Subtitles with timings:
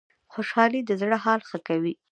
[0.33, 1.93] خوشحالي د زړه حال ښه کوي